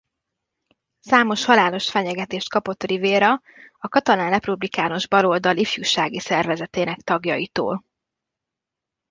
[0.99, 3.41] Számos halálos fenyegetést kapott Rivera
[3.79, 7.85] a Katalán Republikánus Baloldal ifjúsági szervezetének tagjaitól.